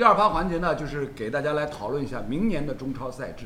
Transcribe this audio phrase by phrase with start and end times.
[0.00, 3.44] 第二趴环节呢，就是给大家来讨论一下明年的中超赛制。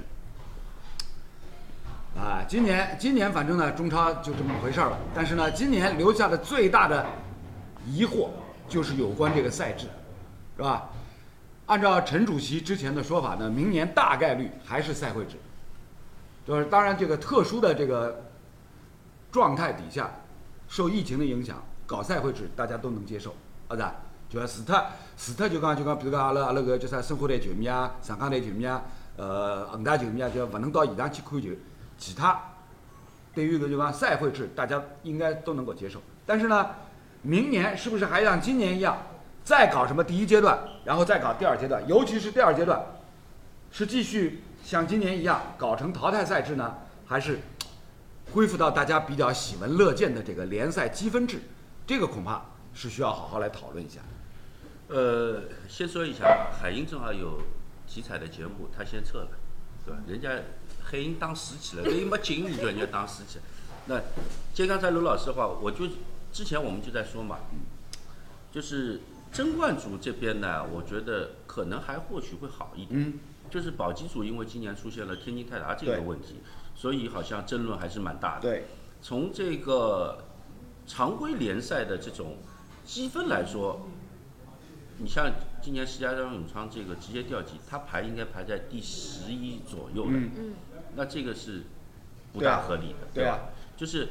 [2.16, 4.96] 啊，今年今年反正呢，中超就这么回事儿了。
[5.12, 7.04] 但是呢，今年留下的最大的
[7.88, 8.28] 疑惑
[8.68, 9.88] 就是有关这个赛制，
[10.56, 10.88] 是吧？
[11.66, 15.34] 按照陈主席之前的说法呢，明年大概率还是赛会制。
[16.46, 18.22] 就是当然，这个特殊的这个
[19.32, 20.08] 状态底下，
[20.68, 23.34] 受疫情的影响，搞赛会制大家都能接受，
[23.66, 23.74] 啊
[24.46, 28.82] 是就除脱除脱就讲就讲，比如讲阿拉阿拉个叫啥申花队球迷啊、上港队球迷啊、
[29.16, 31.50] 呃恒大球迷啊，就勿能到现场去看球。
[31.96, 32.40] 其他
[33.32, 36.00] 对于个就讲赛会制，大家应该都能够接受。
[36.26, 36.70] 但是呢，
[37.22, 38.96] 明年是不是还像今年一样，
[39.44, 41.86] 再搞什么第一阶段，然后再搞第二阶段？
[41.86, 42.84] 尤其是第二阶段，
[43.70, 46.74] 是继续像今年一样搞成淘汰赛制呢，
[47.06, 47.38] 还是
[48.32, 51.40] 恢复到大家比较喜闻乐见的这个联赛积分制？
[51.86, 52.42] 这个恐怕
[52.72, 54.00] 是需要好好来讨论一下。
[54.94, 57.42] 呃，先说一下，海鹰正好有
[57.88, 59.28] 体彩的节目，他先撤了，
[59.84, 60.00] 对吧？
[60.06, 60.30] 人家。
[60.86, 63.40] 海鹰当死去了，海鹰没进，你叫人家打死去。
[63.88, 63.98] 那
[64.52, 65.88] 接刚才刘老师的话，我就
[66.30, 67.38] 之前我们就在说嘛，
[68.52, 69.00] 就是
[69.32, 73.00] 争冠组这边呢，我觉得可能还或许会好一点。
[73.00, 73.18] 嗯。
[73.50, 76.40] 就是保级组，因为今年出现了天津泰达这个问题，
[76.74, 78.42] 所以好像争论还是蛮大的。
[78.42, 78.66] 对。
[79.00, 80.24] 从这个
[80.86, 82.36] 常规联赛的这种
[82.84, 83.88] 积分来说，
[84.98, 85.32] 你像。
[85.64, 90.18] 今年石家庄永昌这个直接调级，他排应该排在第十一左右的，
[90.94, 91.62] 那这个是
[92.34, 93.48] 不大合理的，对吧？
[93.78, 94.08] 就是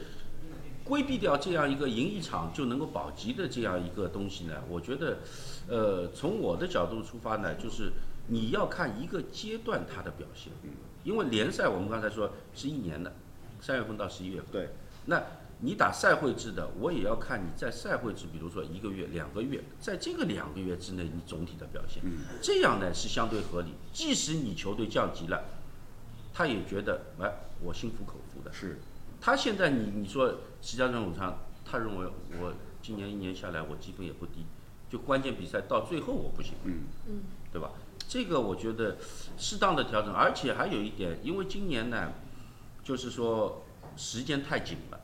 [0.83, 5.19] 规避掉这样一个赢一场就能够保级的这样一个东西呢，我觉得，
[5.67, 7.91] 呃，从我的角度出发呢，就是
[8.25, 10.51] 你要看一个阶段它的表现，
[11.03, 13.13] 因为联赛我们刚才说是一年的，
[13.61, 14.69] 三月份到十一月份，对，
[15.05, 15.21] 那。
[15.65, 22.03] 你打赛会制的，我也要看你在赛会制，比如说一个月、两个月，在这个两个月之内，你总体的表现，
[22.41, 23.69] 这样呢是相对合理。
[23.93, 25.41] 即使你球队降级了，
[26.33, 28.51] 他也觉得哎，我心服口服的。
[28.51, 28.81] 是，
[29.21, 32.07] 他现在你你说石家庄武昌，他认为
[32.41, 34.45] 我今年一年下来我积分也不低，
[34.89, 37.21] 就关键比赛到最后我不行，嗯嗯，
[37.53, 37.71] 对吧？
[38.09, 38.97] 这个我觉得
[39.37, 42.11] 适当的调整，而且还有一点，因为今年呢，
[42.83, 43.63] 就是说
[43.95, 44.99] 时间太紧了。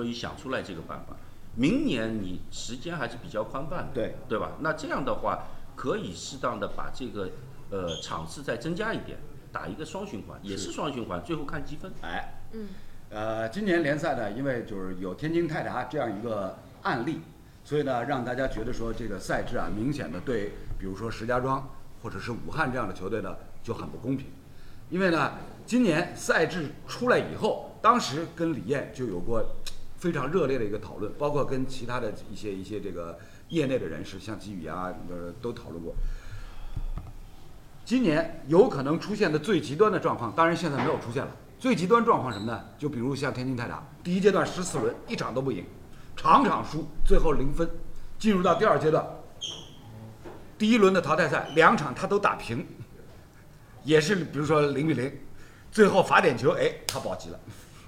[0.00, 1.14] 所以想出来这个办法，
[1.54, 4.52] 明年你时间还是比较宽泛的，对对吧？
[4.60, 5.44] 那这样的话，
[5.76, 7.28] 可以适当的把这个
[7.70, 9.18] 呃场次再增加一点，
[9.52, 11.92] 打一个双循环，也是双循环，最后看积分。
[12.00, 12.68] 哎，嗯，
[13.10, 17.20] 呃，今年联赛呢，因为就是有天津泰达这样一个案例，
[17.62, 21.68] 所以呢，让大家觉得说这个赛制啊，明显的对，比如说石家庄
[22.02, 24.28] 或者是武汉这样的球队呢，就很不公平。
[24.88, 25.32] 因为呢，
[25.66, 29.44] 今年赛制出来以后，当时跟李艳就有过。
[30.00, 33.18] 非常热烈的一个讨论，包括跟其他的一些一些这个
[33.50, 35.94] 业内的人士，像吉宇啊，呃，都讨论过。
[37.84, 41.30] 今年有可能出现的最极端的状况，当然现在没有出现了。
[41.58, 42.64] 最极端状况什么呢？
[42.78, 45.62] 就比如像天津泰达，第一阶段十四轮一场都不赢，
[46.16, 47.68] 场场输，最后零分，
[48.18, 49.06] 进入到第二阶段，
[50.56, 52.66] 第一轮的淘汰赛两场他都打平，
[53.84, 55.12] 也是比如说零比零，
[55.70, 57.38] 最后罚点球，哎，他保级了。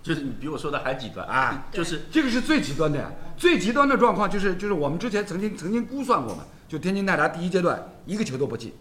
[0.03, 1.67] 就是你比我说的还极端啊！
[1.71, 8.75] 就是这个是最极端的呀，最极端的状况就是就是我们之前曾经曾经估算过嘛，就天津泰达第一阶段一个球都不进，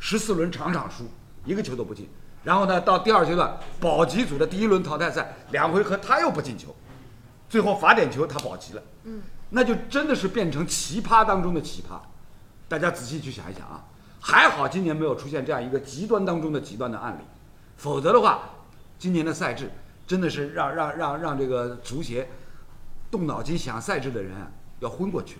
[0.00, 1.08] 十四轮场场输，
[1.44, 2.08] 一个球都不进。
[2.42, 6.74] 然后呢，到第二阶段保级组的第一轮淘汰赛两回合他又不进球，
[7.48, 8.82] 最后罚点球他保级了。
[9.04, 12.00] 嗯，那就真的是变成奇葩当中的奇葩。
[12.68, 13.84] 大家仔细去想一想啊，
[14.18, 17.22] 还好今年没有出现这样一个极端当中的极端的案例，
[17.76, 18.50] 否则的话，
[18.98, 19.70] 今年的赛制。
[20.06, 22.28] 真的是让让让让这个足协
[23.10, 24.32] 动脑筋想赛制的人
[24.80, 25.38] 要昏过去。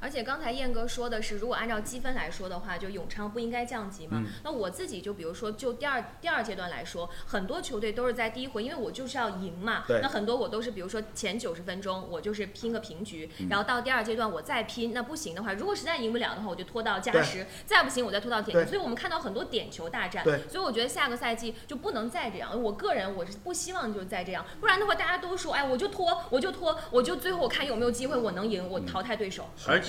[0.00, 4.22] 而且刚才燕哥说的是，如果按照积分来说的话，就永昌不应该降级嘛？
[4.44, 9.84] 那我自己就比如说，就第二第二阶段来说，很多球队都是在第一回，因为我就是要赢嘛。
[9.88, 14.92] 那很多我都是，比如说前九十分钟我就是拼个平局，然后到第二阶段我再拼。
[14.92, 18.70] 那不行的话，如果实在赢不了的话，我就拖到加时；再不行我再拖到点球。
[18.70, 20.24] 所以我们看到很多点球大战。
[20.48, 22.62] 所以我觉得下个赛季就不能再这样。
[22.62, 29.46] 我个人我是不希望就是再这样，不然的话大家都说，哎，我就拖，我就拖，我就最后我看有没有机会我能赢，我淘汰对手。
[29.66, 29.87] 而且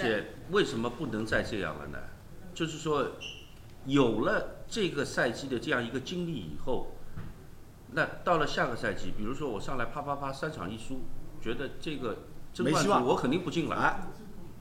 [0.51, 1.97] 为什么不能再这样了呢？
[2.53, 3.11] 就是说，
[3.85, 6.87] 有了这个赛季的这样一个经历以后，
[7.91, 11.01] 那到了下个赛季，比如说我上来啪啪啪三场一输，
[11.41, 12.17] 觉得这个
[12.53, 14.07] 争冠组我肯定不进了。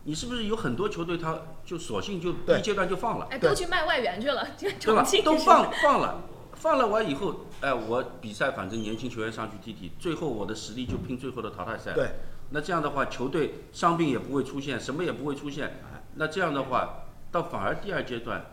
[0.05, 3.27] 你是不是有很多球队他就索性就第一阶段就放了？
[3.31, 5.05] 哎，都去卖外援去了， 对吧？
[5.25, 6.23] 都放放了，
[6.55, 11.93] 放了完以后，哎，我比赛反正年轻球员上去踢踢，最后我的实力就拼最后的淘汰赛。
[11.95, 12.11] 对。
[12.51, 15.81] 那这样的话，球队伤病也不会出现，什么也不会出现。
[16.15, 18.45] 那这样的话，到反而第二阶段，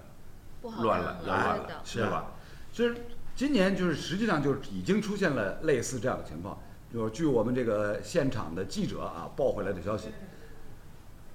[0.62, 2.32] 乱了，要乱了是吧？
[2.72, 2.96] 就是
[3.36, 6.58] 今年就是实际上就是已经出现了类似这样的情况，
[6.94, 10.10] 就是据我们这个现场的记者啊报回来的消息，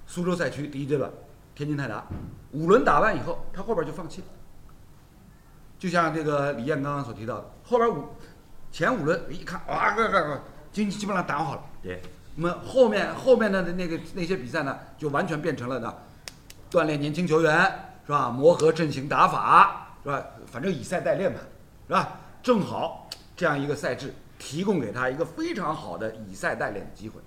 [0.05, 1.11] 苏州赛区第一阶段，
[1.55, 2.05] 天津泰达
[2.51, 4.27] 五轮打完以后，他后边就放弃了。
[5.79, 8.09] 就像这个李艳刚刚所提到的，后边五
[8.71, 11.63] 前五轮一看，哇，个个个，经济基本上打好了。
[11.81, 11.99] 对，
[12.35, 15.93] 那么后面后面的那个那些比赛呢，就完全变成了呢，
[16.71, 17.53] 锻炼年轻球员
[18.05, 18.29] 是吧？
[18.29, 20.23] 磨合阵型打法是吧？
[20.47, 21.39] 反正以赛代练嘛，
[21.87, 22.19] 是吧？
[22.41, 27.19] 正好这样一个赛制提供给他一个非常好的以赛代练的机会。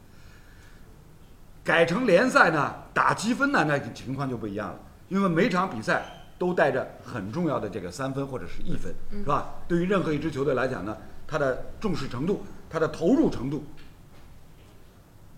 [1.62, 4.78] 改成联赛呢，打积分呢，那情况就不一样了，
[5.08, 6.02] 因为每场比赛
[6.38, 9.54] 都带着很重要的这个三分或者是一分，是吧？
[9.68, 10.96] 对于任何一支球队来讲呢，
[11.26, 13.64] 它的重视程度、它的投入程度，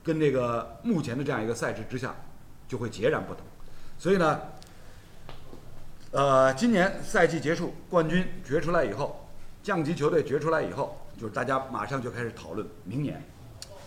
[0.06, 2.14] 跟这个目前的这样一个赛制之下，
[2.68, 3.42] 就会截然不同。
[3.98, 4.40] 所以呢，
[6.12, 9.28] 呃，今年赛季结束，冠军决出来以后，
[9.64, 13.20] 降级球队决出来以后，就是大家马上就开始讨论明年，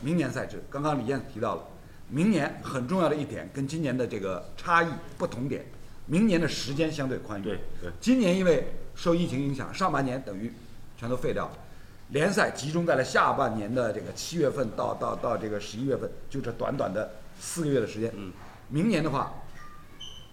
[0.01, 0.61] 明年赛制。
[0.69, 1.63] 刚刚李艳提到了，
[2.09, 5.65] 明年很重要的一点跟今年的这个差异不同点，
[6.05, 7.43] 明年的时间相对宽裕。
[7.45, 10.51] 对对今年因为受疫情影响，上半年等于
[10.97, 11.51] 全都废掉了，
[12.09, 18.11] 联赛集中在了下半年的这个七月份到到到这个十一月份，就这短短的四个月的时间。
[18.15, 18.31] 嗯，
[18.67, 19.33] 明年的话，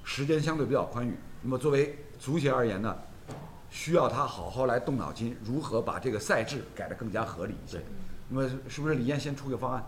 [0.02, 1.16] 时间相对比较宽裕。
[1.42, 2.96] 那么作为足协而言呢，
[3.70, 7.82] 需要他好好来动脑筋，如何把这个赛制改得更加合理一些。
[8.28, 9.84] 那么是不是李艳先出个方案？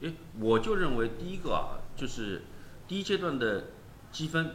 [0.00, 2.42] 诶，我就认为第一个啊，就是
[2.88, 3.66] 第一阶段的
[4.10, 4.50] 积分，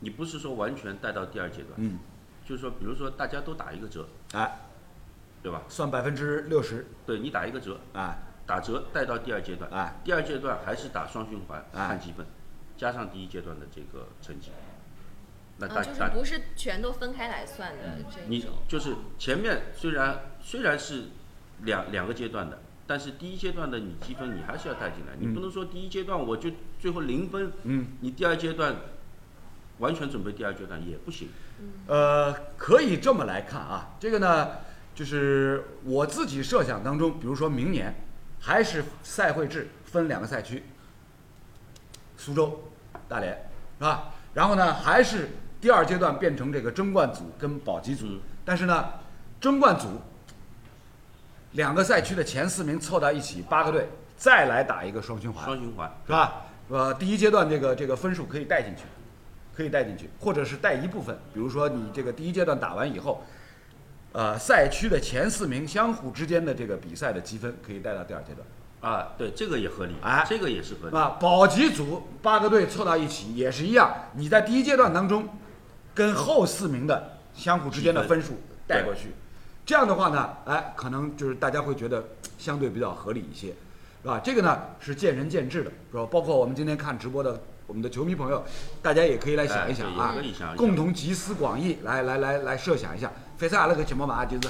[0.00, 2.00] 你不是说完全带到第二阶段，嗯，
[2.44, 4.58] 就是说，比如说大家都打一个折，哎，
[5.44, 5.60] 对吧？
[5.68, 12.24] 算百分之六十，对你打一个折，啊，打折带到第二阶段，啊，第二阶段还是打双循环哎看积分，
[12.78, 14.50] 加上第一阶段的这个成绩，
[15.58, 18.46] 那大啊，就是不是全都分开来算的这你。
[18.66, 21.08] 就是前面虽然虽然是
[21.60, 25.34] 两两个阶段的，但是第一阶段的你积分你还是要带进来，你嗯。
[25.34, 26.50] 不能说第一阶段我就
[26.80, 28.76] 最后零分，嗯，你第二阶段
[29.78, 31.28] 完全准备第二阶段也不行。
[31.86, 34.58] 呃，可以这么来看啊，这个呢，
[34.94, 37.94] 就是我自己设想当中，比如说明年
[38.40, 40.62] 还是赛会制分两个赛区，
[42.16, 42.70] 苏州、
[43.08, 43.32] 大连，
[43.78, 44.14] 是吧？
[44.32, 45.30] 然后呢，还是
[45.60, 48.88] 第二阶段变成这个争冠组跟保级组，嗯但是呢，
[49.40, 50.00] 争冠组
[51.52, 56.42] 两个赛区的前四名凑到一起，八个队再来打一个双循环，双循环，是吧？
[56.68, 58.82] 呃，第一阶段这个这个分数可以带进去，
[59.54, 63.22] 可以带进去，或者是带一部分，比如说你这个第一阶段打完以后，
[64.14, 70.96] 呃，赛区的前四名相互之间的这个比赛的积分可以带到第二阶段，啊，对，这个也合理，哎这个也是合理。
[70.96, 75.28] 啊，保级组八个队凑到一起也是一样，你在第一阶段当中
[75.92, 79.08] 跟后四名的相互之间的分数带过去，
[79.66, 82.04] 这样的话呢，哎，可能就是大家会觉得
[82.38, 84.20] 相对比较合理一些，是吧？
[84.22, 86.06] 这个呢是见仁见智的，是吧？
[86.08, 88.44] 包括我们今天看直播的我们的球迷朋友，
[88.80, 90.14] 大家也可以来想一想啊
[90.56, 93.10] 共同集思广益，来来来来设想一下。
[93.36, 94.48] 反正阿拉个节目嘛，就是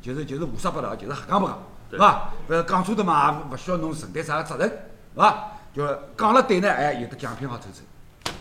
[0.00, 1.58] 就是就是胡说八道，就是瞎讲不讲，
[1.90, 2.34] 是对吧？
[2.48, 5.52] 呃，讲错的嘛，勿需要侬承担啥个责任，是吧？
[5.74, 8.32] 就是讲了对呢，哎，有的奖品好抽抽。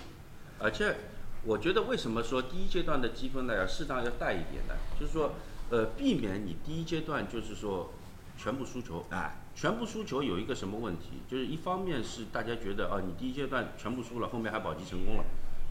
[0.60, 0.96] 而且
[1.44, 4.74] 我觉得为什么说第一阶段的积分呢要适当要带一点呢？
[5.00, 5.34] 就是说，
[5.70, 7.92] 呃，避免你第一阶段就是说
[8.38, 9.06] 全部输球。
[9.10, 11.22] 哎，全部输球有一个什么问题？
[11.30, 15.24] 就是一方面是大家觉得啊，你第一阶段全部输了，后面还保级成功了，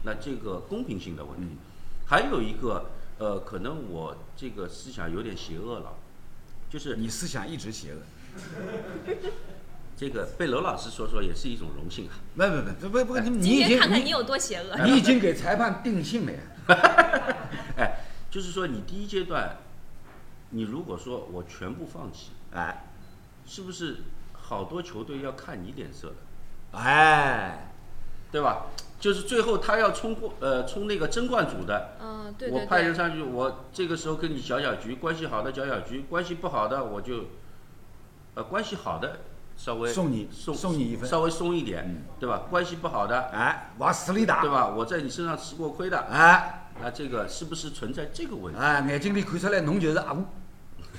[0.03, 1.57] 那这个公平性的问题。
[2.05, 2.85] 还有一个，
[3.19, 5.93] 呃，可能我这个思想有点邪恶了，
[6.69, 7.99] 就是你思想一直邪恶。
[9.95, 12.13] 这个被娄老师说说也是一种荣幸啊。
[12.35, 12.43] 不
[12.87, 14.77] 不不不不，你你看看你有多邪恶。
[14.85, 16.39] 你已经给裁判定性了呀。
[17.77, 19.57] 哎，就是说你第一阶段，
[20.51, 22.85] 你如果说我全部放弃，哎
[23.47, 23.97] 是不是
[24.33, 27.71] 好多球队要看你脸色的，哎，
[28.31, 28.67] 对吧？
[28.99, 32.67] 就是最后他要冲过呃冲那个争冠组的，嗯，对我对我。
[32.67, 37.25] 派人上去，我这个时候跟你搅搅局，关系好的搅搅局，关系不好的我就，
[38.35, 39.19] 呃，关系好的
[39.55, 42.43] 稍微送你送送你一份稍微松一点，嗯对吧？
[42.49, 44.49] 关系不好的，哎，往死里打对。
[44.49, 44.67] 吧？
[44.67, 50.23] 我在你身上吃过亏的，哎那这个是不是存在这个问题，哎，眼睛里看出来侬就是阿五。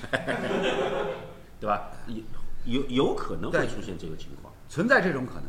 [1.61, 1.91] 对吧？
[2.07, 5.45] 有有有可能会对出现这个情况，存在这种可能。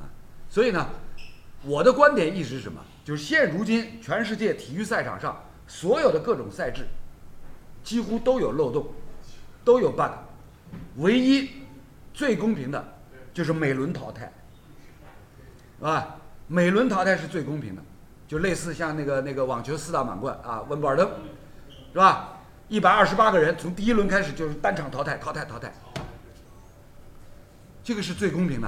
[0.50, 0.88] 所以呢，
[1.64, 2.80] 我的观点一直是什么？
[3.04, 6.88] 就是现如今全世界体育赛场上所有的各种赛制，
[7.84, 8.88] 几乎都有漏洞，
[9.64, 10.12] 都有 bug。
[10.98, 11.50] 唯一
[12.14, 12.94] 最公平的，
[13.34, 14.32] 就是每轮淘汰，
[15.82, 17.82] 啊，每轮淘汰是最公平的。
[18.28, 21.10] 就类似像那个那个网球四大满贯啊，温布尔登，
[21.92, 22.38] 是吧？
[22.68, 25.74] 一百二十八个人从第一轮开始就是单场淘汰，淘汰，淘汰。
[27.84, 28.68] 这个是最公平的。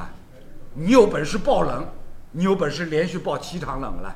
[0.74, 1.88] 你有本事爆冷，
[2.32, 4.10] 你有本事连续爆七场冷了，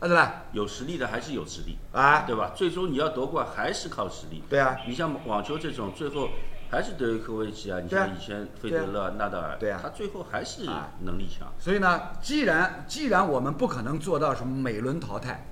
[0.00, 0.42] 啊对吧？
[0.52, 2.52] 有实力的还是有实力，啊，对吧？
[2.54, 4.42] 最终你要夺冠还是靠实力。
[4.48, 6.30] 对啊，你像网球这种，最后
[6.70, 11.52] 还是德约科维奇啊，你像以前费德勒、纳达尔，对啊他最后还是啊能力强。
[11.58, 15.46] 所以呢，既然既然我们不可能做到什么每轮淘汰，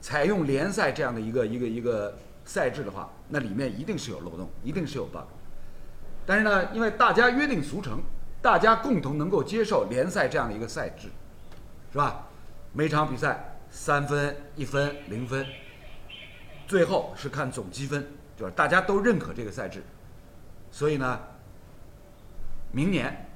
[0.00, 5.24] 采用联赛这样的一个一个一个赛制的话，那里面一定是有漏洞，一定是有 bug。
[6.24, 8.02] 但是呢，因为大家约定俗成，
[8.40, 11.08] 大家共同能够接受联赛这样的一个赛制，
[11.92, 12.26] 是吧？
[12.72, 15.44] 每场比赛三分、一分、零分，
[16.66, 19.82] 最后是看总积分，就是大家都认可这个赛制。
[20.70, 21.18] 所以呢，
[22.70, 23.26] 明年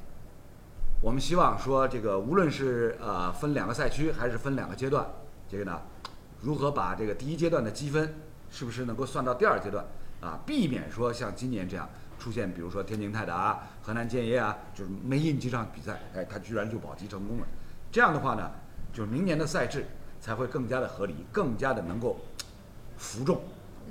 [1.01, 5.07] 我们希望说，这个无论是呃分两个赛区还是分两个阶段，
[5.49, 5.81] 这个呢，
[6.43, 8.15] 如何把这个第一阶段的积分
[8.51, 9.85] 是不是能够算到第二阶段
[10.21, 10.39] 啊？
[10.47, 11.89] 避免说像今年这样
[12.23, 17.47] 出现，比如说天津泰达啊、河南建业啊，就是没赢几场比赛，哎，他居然就保级成功了。
[17.91, 18.49] 这样的话呢，
[18.93, 19.85] 就是明年的赛制
[20.21, 22.17] 才会更加的合理，更加的能够
[22.97, 23.43] 服众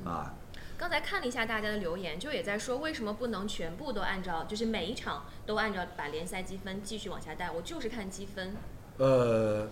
[0.05, 0.33] 啊。
[0.77, 7.51] 刚才看了一下大家的留言，就也在说为什么不能全部都按照，就是每一场都按照把联赛积分继续往下带？
[7.51, 8.55] 我就是看积分。
[8.97, 9.67] 呃，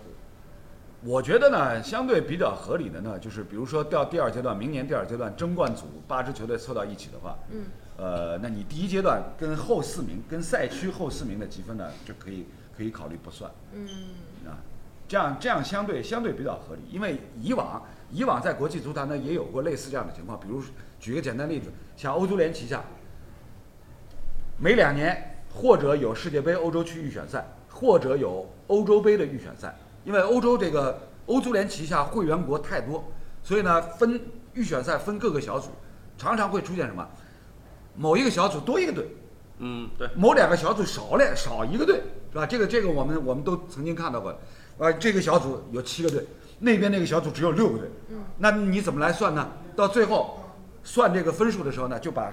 [1.01, 7.65] 我觉得呢，相对比较合理的呢，就是比如说到第二阶段，明年第二阶段争冠组八支球队凑到一起的话，嗯，
[7.99, 12.45] 呃，那你第一阶段跟后四名、跟赛区后四名的积分呢，就可以
[12.77, 13.85] 可以考虑不算嗯，
[14.47, 14.55] 啊，
[15.05, 20.63] 这样这样相对相对比较合理，因为以往以往在国际足坛呢也有过类似这样的情况，比如
[20.97, 22.81] 举个简单例子，像欧足联旗下，
[24.57, 29.75] 每两年或者有世界杯欧洲区预选赛，或者有欧洲杯的预选赛，
[30.05, 33.03] 因为欧洲这个欧足联旗下会员国太多，
[33.43, 34.21] 所以呢分
[34.53, 35.71] 预选赛分各个小组，
[36.17, 37.05] 常常会出现什么？
[37.95, 39.07] 某一个小组多一个队，
[39.59, 42.45] 嗯，对，某两个小组少了少一个队，是吧？
[42.45, 44.31] 这个这个我们我们都曾经看到过，
[44.77, 46.25] 啊，这个小组有七个队，
[46.59, 49.51] 那边那个小组只有六个队，嗯，那你怎么来算呢？
[49.75, 50.39] 到最后
[50.83, 52.31] 算这个分数的时候呢，就把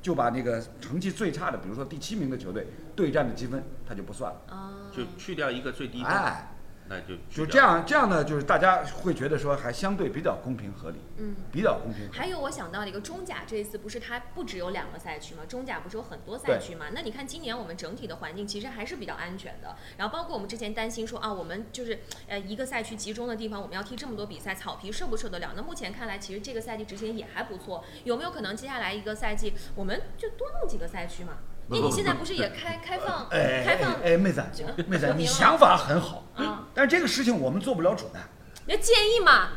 [0.00, 6.57] 就把那个成绩最差的，比如说第七名的球队对战的积分，他就不算了，啊，就去掉一个最低分，哎，
[6.88, 7.58] 那就就这。
[7.58, 11.36] 样这样呢，就是大家会觉得说还相对比较公平合理，嗯。
[11.50, 12.18] 比较公平合理。
[12.18, 15.42] 还有我想到了一个中甲，这一次不是它不只有两个赛区吗？
[15.48, 16.86] 中甲不是有很多赛区吗？
[16.92, 19.76] 那你看今年我们整体的环境其实还是比较安全的。
[19.96, 25.52] 然后包括我们之前担心说啊，我们就是呃一个赛区集中的地方，我们要踢这么多比赛，草皮受不受得了？
[25.56, 27.84] 那目前看来，其实这个赛季执行也还不错。
[28.04, 31.38] 有没有可能接下来一个赛季我们就多弄几个赛区嘛？
[31.70, 36.66] 因为你现在不是也开开放哎开放哎哎，妹子这个，妹子， 你想法很好，啊？
[36.74, 38.18] 但是这个事情我们做不了主的。
[38.66, 39.48] 那建议嘛，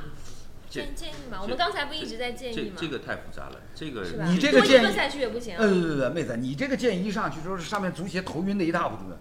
[0.70, 2.76] 建建议嘛，我们刚才不一直在建议吗？
[2.78, 4.18] 这这个太复杂了，这个是？
[4.24, 5.60] 你这个建议多一个赛区也不行啊。
[5.62, 9.18] 呃，对对对，妹子，你这个建议一上去之后，是上面足协头晕的一塌糊涂的，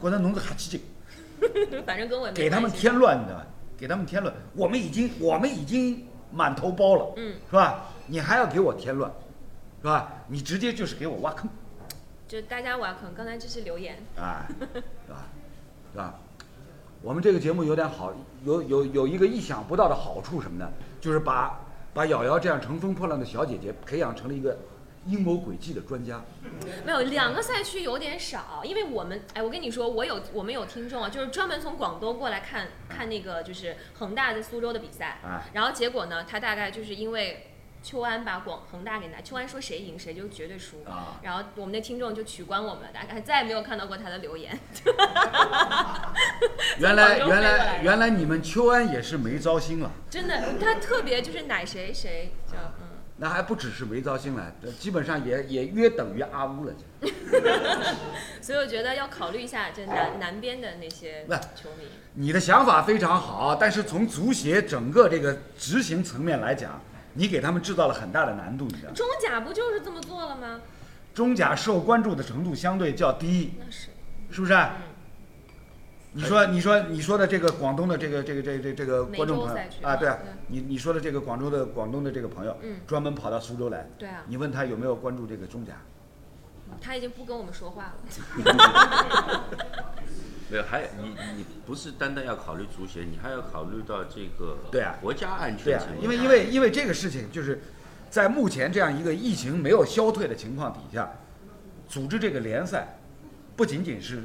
[0.00, 0.80] 给他弄个哈气劲，
[1.86, 3.46] 反正跟我也没给他们添乱，你知道吧？
[3.78, 7.88] 给他们添乱，我们已经我们已经满头包了，嗯，是吧？
[8.06, 9.10] 你还要给我添乱，
[9.80, 10.12] 是吧？
[10.28, 11.48] 你直接就是给我挖坑，
[12.32, 15.26] 就大家玩，可能，刚才就是留言，啊，是吧？
[15.92, 16.14] 是吧？
[17.02, 18.10] 我们这个节目有点好，
[18.46, 20.66] 有有有一个意想不到的好处什么呢？
[20.98, 21.60] 就是把
[21.92, 24.56] 把瑶瑶这样乘风破浪的小姐姐培养成了一个
[25.04, 26.22] 阴谋诡计的专家。
[26.86, 37.51] 没有两个赛区有点少，因为我们哎，我跟你说，我有我们有听众啊，就是专门从广东过来看看那个就是恒大在苏州的比赛，啊然后结果呢，他大概就是因为
[37.82, 44.56] 秋安把广恒大给拿，秋安说谁赢谁就绝对输，啊然后我们的听众就取关我们了，大概再也没有看到过他的留言。
[46.78, 52.88] 原来原来原来你们秋安也是没糟心了，真的，他特别就是奶谁谁就嗯。
[53.18, 56.72] 那还不只是没糟心了，基本上也也约等于阿乌了。
[58.40, 61.24] 所以我觉得要考虑一下这南南边的那些
[61.54, 61.86] 球迷。
[62.14, 66.80] 你的想法非常好，但是从足协整个这个执行层面来讲，
[67.14, 68.94] 你给他们制造了很大的难度，你知道吗？
[68.94, 70.60] 中甲不就是这么做了吗？
[71.14, 73.88] 中甲受关注的程度相对较低，那是，
[74.30, 74.54] 是不是？
[74.54, 74.70] 嗯，
[76.12, 80.10] 你说，你说，你说的这个广东的这个这个这个这这个观众朋友啊，对
[80.48, 85.72] 你你说的这个广州的广东的这个朋友，嗯专门跑到苏州来，对啊，你问他有没有关注这个中甲？
[86.80, 87.94] 他已经不跟我们说话了。
[90.52, 96.02] 没有，还你你不是单单要考虑足协，你还要考虑到这个对啊国家安对啊全层，面。
[96.02, 97.62] 因为因为因为这个事情就是
[98.10, 101.10] 在目前这样一个疫情没有消退的情况底下，
[101.88, 102.98] 组织这个联赛
[103.56, 104.24] 不仅仅是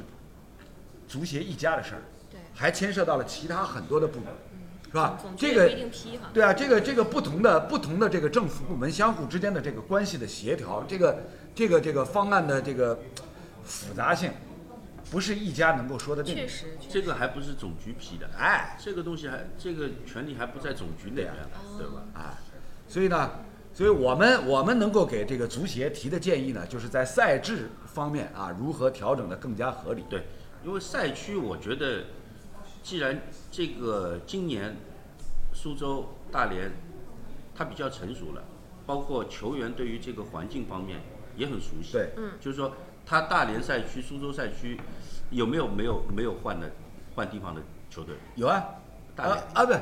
[1.06, 4.26] 足协一家的事儿，对，还牵涉到了其他很多的部门，
[4.88, 5.34] 是吧总？
[5.34, 6.28] 这个局也不一定批哈。
[6.34, 11.18] 对啊，这个这个不同的不同的这个政府部门相互之间的这个关系的协调，这个
[11.54, 12.98] 这个这个方案的这个
[13.64, 14.30] 复杂性，
[15.10, 16.34] 不是一家能够说得定。
[16.34, 21.34] 确实，这个还不是总局批的，哎这个东西还这个权利还不在总局那边，
[21.76, 22.04] 对吧？
[22.14, 22.38] 啊，
[22.86, 23.30] 所以呢，
[23.72, 30.04] 所以我们我们能够给这个足协提的建议呢，就是在赛制方面啊，如何调整的更加合理。
[30.10, 30.24] 对，
[30.64, 32.04] 因为赛区，我觉得
[32.82, 34.76] 既然这个今年
[35.52, 36.70] 苏州大连
[37.54, 38.44] 它比较成熟了，
[38.86, 41.00] 包括球员对于这个环境方面
[41.36, 41.92] 也很熟悉。
[41.92, 42.10] 对，
[42.40, 42.74] 就是说
[43.08, 44.78] 他大连赛区、苏州赛区
[45.30, 46.70] 有没有没有没有换的
[47.14, 48.14] 换地方的球队？
[48.34, 48.62] 有啊，
[49.16, 49.72] 大连啊啊不，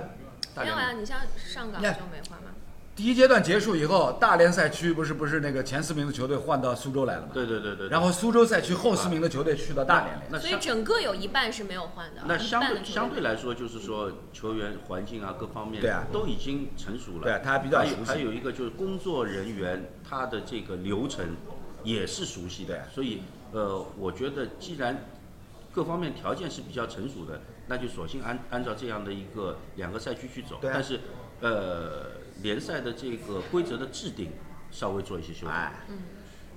[0.54, 2.50] 大连没有啊，你像上港就没换吗。
[2.94, 7.28] 第一阶段结束以后，大连赛区不是不是那个前四名的球队换到苏州来了吗？
[7.34, 7.88] 对对对对。
[7.88, 10.38] 然后苏州赛区后四名的球队去到大连来。
[10.38, 12.22] 所以相整个有一半是没有换的。
[12.26, 17.24] 那相半的球对相对来说，就是说球员环境啊各方面对啊都已经成熟了。
[17.24, 21.36] 对啊他还比较还有熟悉还有一个就是工作人员他的这个流程
[21.86, 25.04] 也是熟悉的，对所以呃，我觉得既然
[25.72, 30.58] 各方面条件是比较成熟的，那就索性按按照这样的一个两个赛区去走。
[30.60, 31.00] 但是
[31.40, 32.06] 呃，
[32.42, 34.32] 联赛的这个规则的制定
[34.70, 35.52] 稍微做一些修改。
[35.52, 35.72] 哎，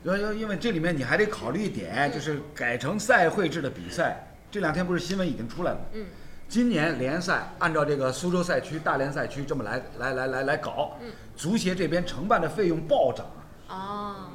[0.04, 4.36] 因为因为这里面你还得考虑一点，就是改成赛会制的比赛。
[4.50, 5.86] 这两天不是新闻已经出来了吗？
[5.94, 6.06] 嗯。
[6.48, 13.28] 今年联赛按照这个苏州赛区、大连赛区这么来来来来来搞，嗯足协这边承办的费用暴涨，
[13.68, 14.32] 哦，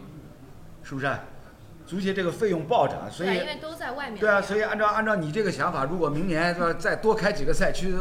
[0.85, 1.11] 是不是？
[1.87, 4.19] 足协这个费用暴涨，所以因为都在外面。
[4.19, 7.95] 对啊，所以按照按照你这个想法，如果明年是吧再多开几个赛区，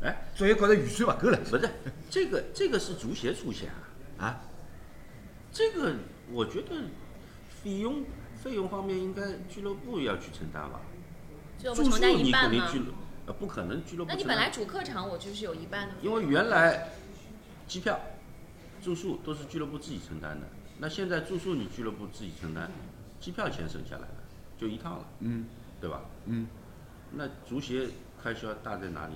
[0.00, 1.68] 哎，作为国家预算吧，够了不是，
[2.08, 3.70] 这个这个是足协出钱
[4.18, 4.24] 啊。
[4.24, 4.40] 啊。
[5.52, 5.94] 这个
[6.30, 6.76] 我觉得
[7.62, 8.04] 费用
[8.40, 10.80] 费用方面应该俱乐部要去承担吧。
[11.58, 12.50] 就不承住宿你担一半吗？
[12.50, 12.94] 肯定俱乐
[13.26, 14.10] 呃不可能俱乐部。
[14.12, 15.94] 那你本来主客场我就是有一半的。
[16.02, 16.90] 因为原来
[17.66, 17.98] 机票、
[18.80, 20.46] 住宿都是俱乐部自己承担的，
[20.78, 22.70] 那现在住宿你俱乐部自己承担，
[23.20, 24.14] 机票钱省下来了，
[24.58, 25.46] 就一趟了，嗯
[25.80, 26.02] 对吧？
[26.26, 26.46] 嗯，
[27.12, 27.88] 那足协
[28.22, 29.14] 开销大在哪里？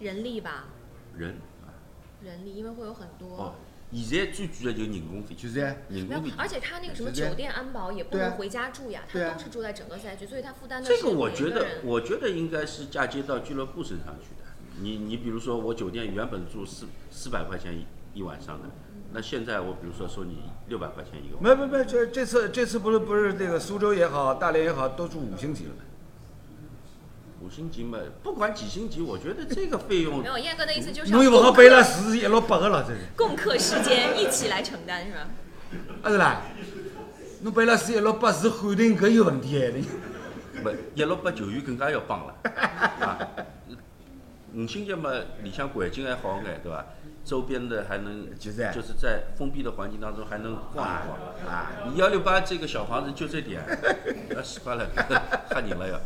[0.00, 0.64] 人力吧，
[1.16, 1.70] 人啊，
[2.22, 3.36] 人力，因为会有很多。
[3.36, 3.54] 哦，
[3.92, 6.32] 现在最贵的就是人工费，就是人工费，。
[6.36, 14.50] 而且他那个什么酒店安保也不能回家住呀，他都是住在整个赛区，所以他负担的这个我觉得我觉得应该是嫁接到俱乐部身上去的。
[14.80, 17.72] 你你比如说，我酒店原本住四四百块钱
[18.14, 18.68] 一一晚上的，
[19.12, 25.82] 那现在我比如说收你六百块钱一个，没没没，这这次这次不是不是那个苏州也好，大连也好，都住五星级了吗？
[27.40, 35.28] 五星级嘛，不管几星级，我觉得这个费用 没有燕哥的意思就是侬又不好背了四一六八个了，这是，共克时间一起来承担是吧？
[36.02, 36.42] 啊是啦，
[37.42, 39.72] 侬背了四一六八是汉庭搿有问题哎。
[40.62, 42.34] 不一六八球员更加要帮了
[43.00, 43.18] 啊。
[44.54, 45.10] 五星级嘛，
[45.42, 46.86] 里向环境还好眼，对吧？
[47.24, 51.70] 周边的还能就是啊就是在封闭的环境当中还能逛一逛啊。
[51.88, 53.62] 你幺六八这个小房子就这点，
[54.36, 54.86] 啊，死巴了，
[55.48, 55.98] 看你了要。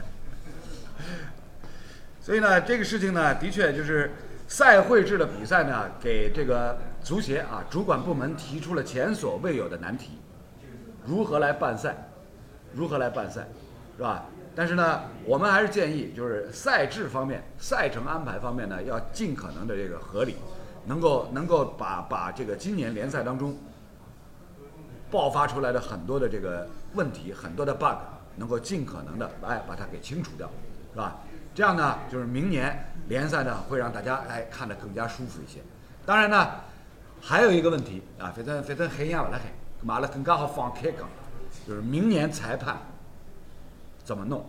[2.20, 4.12] 所以呢，这个事情呢，的确就是
[4.46, 10.18] 赛会制的比赛呢，给这个足协啊主管部门提出了前所未有的难题，
[11.06, 12.08] 如何来办赛，
[12.74, 13.48] 如何来办赛，
[13.96, 14.26] 是吧？
[14.54, 20.36] 但是呢，我们还是建议，就是赛制方面、赛程安排方面呢，要尽可能的这个合理，
[20.88, 23.56] 能够能够把把这个今年联赛当中
[25.10, 27.98] 爆发出来的很多的这个问题、很多的 bug，
[28.36, 30.50] 能够尽可能的哎把它给清除掉，
[30.92, 31.18] 是吧？
[31.54, 35.60] 这样呢，就是明年联赛呢会让大家哎看得更加舒服一些。
[36.06, 36.50] 当然呢，
[37.20, 39.44] 还有一个问题啊，反正反正海洋不来海，
[39.80, 41.06] 那么阿拉更加好放开讲，
[41.66, 42.78] 就是明年裁判
[44.02, 44.44] 怎么弄，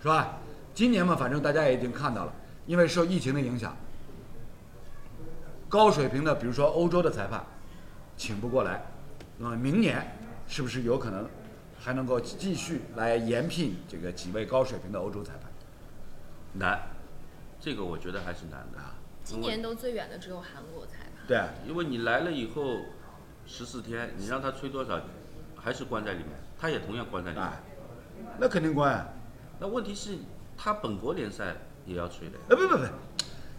[0.00, 0.38] 是吧？
[0.72, 2.32] 今年嘛，反正大家也已经看到了，
[2.66, 3.76] 因为受疫情的影响，
[5.72, 7.42] 高水平的，比如说欧洲的裁判
[8.14, 8.82] 请不过来，
[9.38, 11.26] 那么明年是不是有可能
[11.80, 15.50] 还能够继续来延聘这个几位高水平的欧洲裁判？
[16.52, 16.78] 难，
[17.58, 18.78] 这个我觉得还是难的。
[19.24, 21.26] 今年都最远的只有韩国裁判。
[21.26, 22.80] 对啊，因为你来了以后
[23.46, 25.00] 十四天，你让他吹多少，
[25.56, 27.46] 还是关在里面，他也同样关在里面。
[27.48, 27.62] 哎，
[28.38, 29.08] 那肯定关啊！
[29.58, 30.18] 那问题是，
[30.54, 31.56] 他本国联赛
[31.86, 32.36] 也要吹的。
[32.50, 32.84] 哎，不不不，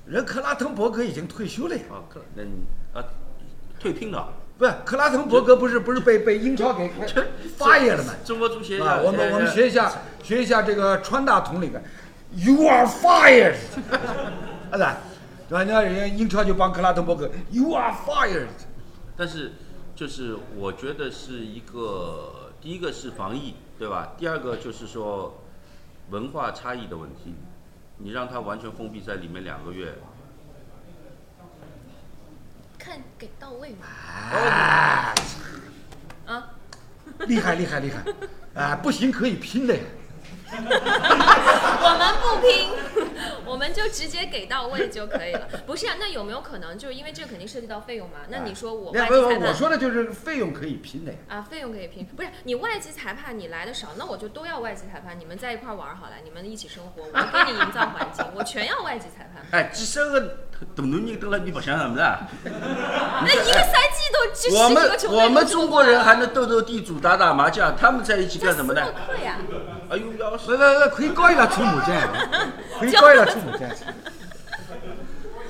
[0.06, 1.84] 人克拉滕伯格已经退休了呀。
[1.92, 2.52] 啊，克那你
[2.94, 3.04] 啊，
[3.80, 4.34] 退聘了。
[4.58, 6.90] 不是，克拉滕伯格不是不是被被英超给
[7.58, 8.14] 发野了吗？
[8.24, 11.82] 中国足协啊，我们呃我们学一下学一下这个川大统领的
[12.36, 13.56] ，You are fired，
[14.72, 14.80] 啊对，
[15.50, 15.64] 对吧？
[15.64, 18.48] 你看人家英超就帮克拉滕伯格，You are fired，
[19.18, 19.54] 但是
[19.96, 24.14] 就是我觉得是一个，第一个是防疫，对吧？
[24.18, 25.42] 第二个就是说
[26.12, 27.34] 文化差异的问题，
[27.98, 29.94] 你让他完全封闭在里面两个月，
[32.78, 33.86] 看给到位嘛。
[34.32, 35.16] 哎，
[36.26, 36.50] 啊，
[37.28, 38.04] 厉害厉害厉害，
[38.62, 39.84] 啊，不行可以拼的呀。
[41.84, 42.70] 我们不拼，
[43.46, 45.48] 我们就直接给到位就可以了。
[45.66, 48.20] 不是啊，那有没有可能就是因为这个肯定涉及到费用嘛？
[48.30, 51.18] 那你说我外籍裁判我说的就是费用可以拼的呀。
[51.28, 59.44] 啊，费用可以拼，不是你外籍裁判你来的少，那我就都要外籍裁判，你们在一块玩好了，你们一起生活，我给你营造环境， 我全要外籍裁判。
[59.52, 60.20] 哎，几十个
[60.76, 62.20] 大男人蹲了，你不想什么的？
[62.46, 63.93] 那一个赛季
[64.54, 68.82] 我们我们中国人还能斗斗地主、打打麻将，他们在一起干什么呢
[69.90, 70.58] 哎呦，要不死！
[70.58, 72.08] 不不，可以搞一个出马剑，
[72.80, 73.76] 可以搞一个出马剑。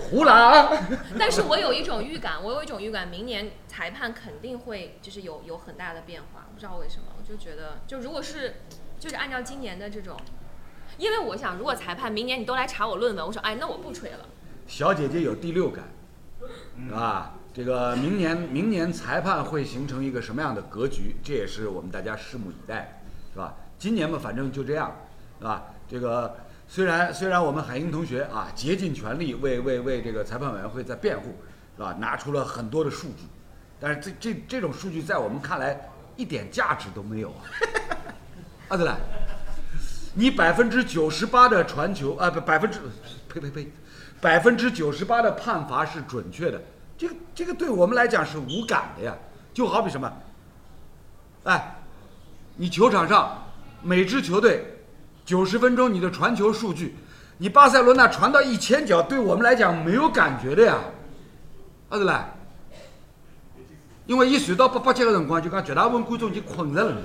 [0.10, 0.70] 胡来啊！
[1.18, 8.62] 但是我有一种预感，我有一种预感，明年裁判肯定会就是有有很大的变化，不知道为什么，我就觉得，就如果是
[9.00, 10.16] 就是按照今年的这种，
[10.98, 14.20] 因为我想，如果裁判明年你都来查我论文，我说哎，那我不吹了。
[14.68, 15.86] 小姐姐有第六感，
[16.94, 23.54] 啊，这个明年明年裁判会形成一个什么样的格局，这也是我们大家拭目以待，是吧？
[23.78, 24.92] 今年嘛，反正就这样，
[25.38, 25.64] 是吧？
[25.88, 26.36] 这个
[26.68, 31.36] 虽然虽然我们海英同学啊竭尽全力为为为这个裁判委员会在辩护，
[31.78, 31.96] 是吧？
[32.00, 33.28] 拿出了很多的数据，
[33.80, 37.46] 但是这这这种数据在我们看来一点价值都没有啊！
[38.70, 38.98] 阿德莱，
[40.16, 42.80] 你百分之九十八的传球啊不百分之，
[43.30, 43.72] 呸呸呸，
[44.20, 46.60] 百分之九十八的判罚是准确的，
[46.98, 49.16] 这个这个对我们来讲是无感的呀，
[49.54, 50.12] 就好比什么，
[51.44, 51.76] 哎，
[52.56, 53.46] 你球场上
[53.82, 54.80] 每支球队
[55.26, 56.96] 九十分钟你的传球数据，
[57.40, 60.78] 你巴塞罗那传到一千脚，对我们来讲没有感觉的呀，
[61.90, 62.34] 阿德莱，
[64.06, 66.96] 因为一传到八八节的辰光，就讲绝大部分观众已经困着了，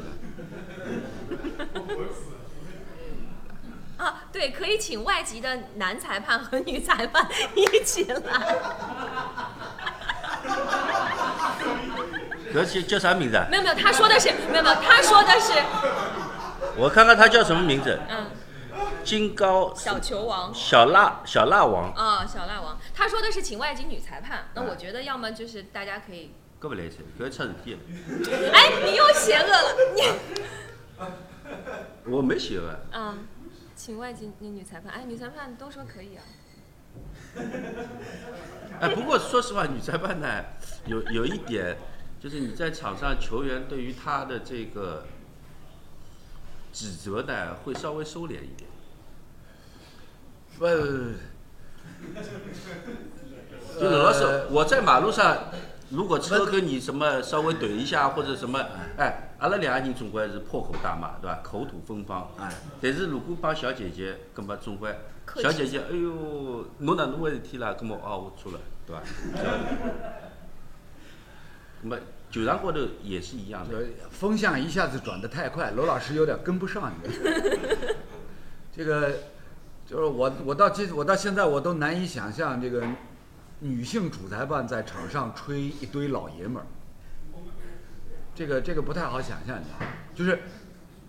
[3.97, 8.59] 啊，对，可以请外籍的男裁判和女裁判一起来。
[12.53, 13.47] 这叫叫啥名字啊？
[13.51, 15.53] 没有没有，他说的是没有没有，他说的是
[16.77, 17.99] 我看看他叫什么名字？
[18.09, 18.27] 嗯
[19.03, 24.49] 金高小球王小辣小辣王，啊、小辣王，他说的是请外籍女裁判。
[24.55, 27.81] 那我觉得要么就是大家可以，搿不来塞，搿出事体了。
[28.53, 30.03] 哎，你又邪恶了，你
[32.13, 33.27] 我没写啊，嗯，
[33.75, 36.23] 请外籍女女裁判，哎，女裁判都说可以啊。
[38.81, 40.45] 哎，不过说实话，女裁判呢，
[40.87, 41.77] 有有一点，
[42.21, 45.05] 就是你在场上球员对于他的这个
[46.73, 48.69] 指责呢，会稍微收敛一点。
[50.59, 50.67] 不，
[53.79, 55.45] 就老是，我在马路上，
[55.91, 58.59] 如果车跟你什么稍微怼一下或者什么，
[58.97, 61.41] 哎，阿拉两个人总归是破口大骂，对吧？
[61.45, 62.29] 口吐芬芳。
[62.39, 64.93] 哎，但是如果帮小姐姐，葛么总归
[65.37, 67.75] 小姐姐，哎哟，侬哪能回事体啦？
[67.75, 69.03] 葛么哦，我错了，对吧？
[71.83, 71.97] 那么
[72.31, 73.75] 球场高头也是一样的。
[74.11, 77.11] 风向一下子转得太快，罗老师有点跟不上你。
[78.75, 79.13] 这个
[79.87, 82.87] 就是我，我到今我到现在我都难以想象这个
[83.61, 86.67] 女性主裁判在场上吹一堆老爷们儿，
[88.35, 89.87] 这个这个不太好想象，你知道吗？
[90.15, 90.41] 就是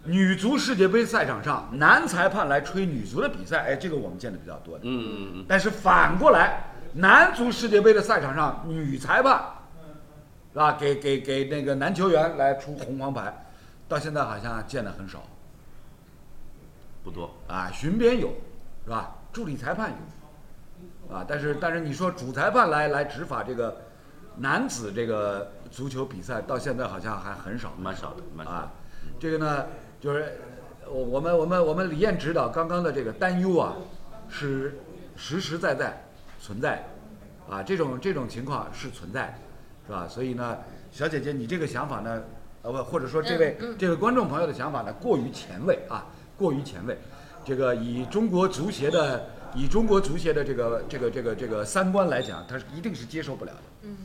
[0.06, 4.84] 女足世界杯赛场上，男裁判来吹女足的比赛，哎，这个我们见的比较多的。
[4.86, 9.44] 嗯嗯嗯，但是反过来，男足世界杯的赛场上，女裁判
[10.54, 10.74] 是吧？
[10.74, 13.46] 给给给那个男球员来出红黄牌，
[13.88, 15.24] 到现在好像见的很少
[17.04, 17.30] 不多。
[17.48, 17.72] 啊。
[17.72, 18.34] 巡边有
[18.84, 19.16] 是吧？
[19.32, 23.82] 助理裁判有啊，但是但是你说主裁判来来执法这个
[24.38, 27.74] 男子这个足球比赛，到现在好像还很少。
[27.78, 28.58] 蛮少的，蛮少的。
[28.58, 28.72] 啊，
[29.20, 29.68] 这个呢，
[30.00, 30.40] 就是
[30.88, 33.76] 我我们我们我们李艳指导刚刚的这个担忧啊，
[34.30, 34.80] 是
[35.16, 36.06] 实实在在
[36.40, 36.84] 存在
[37.48, 39.34] 的，啊，这种这种情况是存在的，
[39.90, 40.08] 是吧？
[40.08, 40.56] 所以呢，
[40.92, 42.22] 小姐姐你这个想法呢，
[42.62, 46.06] 呃不，或者说这位、嗯嗯这位观众朋友的想法呢，过于前卫啊，
[46.38, 46.96] 过于前卫，
[47.44, 49.26] 这个以中国足协的
[49.56, 53.98] 以中国足协的这个这个这个这个三观来讲，他是一定是接受不了的，嗯，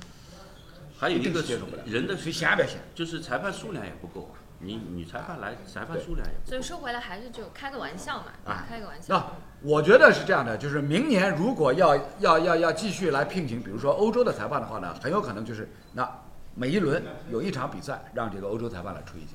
[0.99, 2.77] 还有一个一定是接受不了人的谁瞎别想。
[2.95, 4.41] 就是裁判数量也不够啊。
[4.65, 6.49] 你女裁判来，裁判数量也不够。
[6.49, 9.15] 所以说回来还是就开个玩笑嘛，啊开个玩笑。
[9.15, 16.11] 那我觉得是这样的，就是明年如果要要要要继续来聘请，比如说欧洲的裁判的话呢，很有可能就是那
[16.55, 19.33] 每一轮有一场比赛让这个欧洲裁判来吹一下，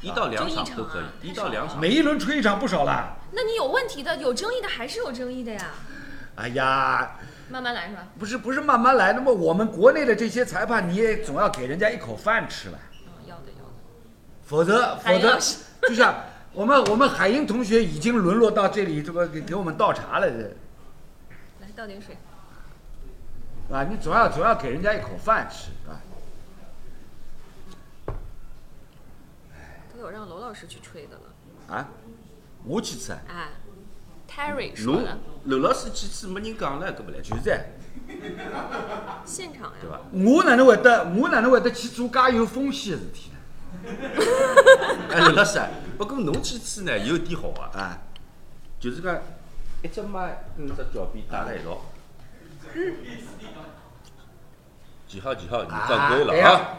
[0.00, 1.80] 一到两场都可以啊，一到两场。
[1.80, 3.16] 每一轮吹一场不少了。
[3.32, 5.70] 那你有问题的、有争议的还是有争议的呀，
[6.36, 7.16] 哎呀，
[7.48, 8.06] 慢慢来是吧？
[8.18, 12.93] 不是不是慢慢来，那么我们国内的这些裁判，你也总要给人家一口饭吃吧，嗯，要的要的。
[14.46, 16.14] 否则海否则老师 就像
[16.52, 20.38] 我们我们海英同学已经沦落到这里，这个给给我们倒茶了，这
[21.60, 22.16] 来倒点水。
[23.72, 26.00] 啊，你总要总要给人家一口饭吃，是吧？
[29.92, 31.74] 都有让娄老师去吹的了。
[31.74, 31.88] 啊，
[32.64, 33.48] 我去吃啊，哎
[34.30, 37.70] ，Terry 说侬的，刘老师去吃没人讲了，搿不来就是在。
[39.24, 39.78] 现场呀。
[39.80, 40.00] 对伐？
[40.12, 43.33] 我哪能会得我哪能会得去做介有风险的事体呢？
[45.10, 45.68] 哎，刘老师啊，
[45.98, 47.98] 不过侬去吃呢有点好啊，啊，
[48.80, 49.16] 就是讲
[49.82, 51.80] 一只麦跟只脚边搭在一道。
[55.06, 55.62] 几号几号？
[55.62, 56.78] 你掌柜了啊！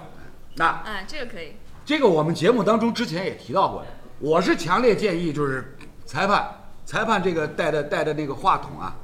[0.56, 1.54] 那啊，这个可以。
[1.86, 3.88] 这个我们节目当中之前也提到过的，
[4.20, 6.54] 我是强烈建议，就是裁判
[6.86, 8.96] 裁判这个带的带的那个话筒啊，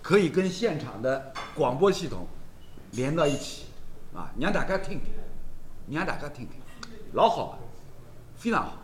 [0.00, 2.26] 可以跟现场的广播系统
[2.92, 3.66] 连到一起
[4.14, 5.12] 啊，让大家听听，
[5.90, 6.59] 让大家听听，
[7.12, 7.58] 老好，
[8.36, 8.76] 非常好。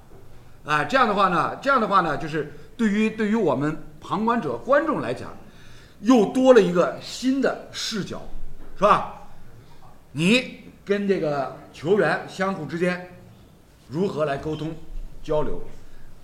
[0.64, 5.30] 啊，这样的话呢，这样的话呢，就是对于对于我们旁观者观众来讲，
[6.00, 8.20] 又多了一个新的视角，
[8.76, 9.28] 是吧？
[10.12, 13.14] 你跟这个球员相互之间
[13.88, 14.74] 如何来沟通
[15.22, 15.60] 交流？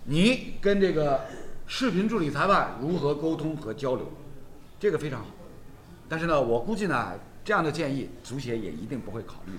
[0.05, 1.21] 你跟这个
[1.69, 4.11] 视频助理裁判如何沟通和交流？
[4.81, 5.27] 这个非常好。
[6.09, 7.12] 但是呢，我估计呢，
[7.45, 9.53] 这样的建议足协也一定不会考虑。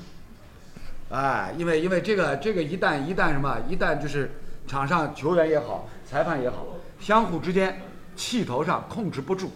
[1.10, 4.32] 哎，因为因为这个这个一旦一旦什么，一旦就是
[4.66, 6.66] 场上球员也好，裁判也好，
[7.00, 7.82] 相互之间
[8.16, 9.52] 气头上控制不住，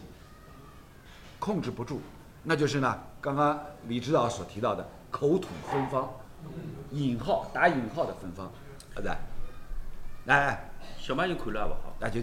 [1.40, 2.00] 控制不住，
[2.44, 6.08] 那就是呢，刚刚李指导所提到的口吐芬芳，
[6.92, 8.52] 引号打引号的芬芳，
[8.94, 9.12] 对不对？
[10.26, 11.96] 来来，小朋友看了也勿好。
[12.00, 12.22] 那就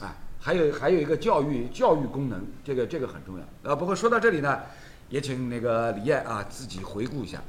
[0.00, 3.72] 啊，还有还有一个教育教育功能，这个这个很重要。
[3.72, 4.60] 啊，不过说到这里呢，
[5.08, 7.42] 也请那个李艳啊自己回顾一下，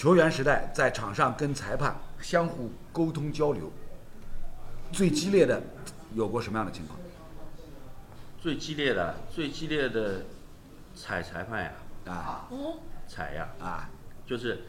[0.00, 3.70] 球员时代在场上跟裁判相互沟通交流，
[4.90, 5.62] 最激烈的
[6.14, 6.98] 有过什么样的情况？
[8.40, 10.22] 最激烈的，最激烈的
[10.94, 11.72] 踩裁判呀，
[12.06, 12.48] 啊。
[12.50, 13.90] 哦，踩呀，啊，
[14.26, 14.62] 就是，